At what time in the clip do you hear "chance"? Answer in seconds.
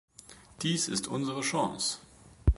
1.41-1.99